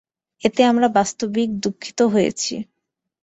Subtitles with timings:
[0.41, 2.53] এতে আমরা বাস্তবিক দুঃখিত হয়েছি।